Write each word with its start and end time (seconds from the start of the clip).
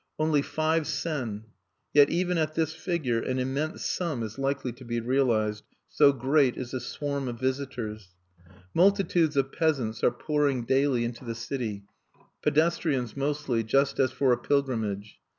Only 0.17 0.41
five 0.41 0.87
sen! 0.87 1.43
Yet 1.93 2.09
even 2.09 2.39
at 2.39 2.55
this 2.55 2.73
figure 2.73 3.19
an 3.21 3.37
immense 3.37 3.85
sum 3.85 4.23
is 4.23 4.39
likely 4.39 4.71
to 4.71 4.83
be 4.83 4.99
realized, 4.99 5.63
so 5.89 6.11
great 6.11 6.57
is 6.57 6.71
the 6.71 6.79
swarm 6.79 7.27
of 7.27 7.39
visitors. 7.39 8.15
Multitudes 8.73 9.37
of 9.37 9.51
peasants 9.51 10.03
are 10.03 10.09
pouring 10.09 10.63
daily 10.65 11.05
into 11.05 11.23
the 11.23 11.35
city, 11.35 11.83
pedestrians 12.41 13.15
mostly, 13.15 13.63
just 13.63 13.99
as 13.99 14.11
for 14.11 14.31
a 14.33 14.39
pilgrimage. 14.39 15.19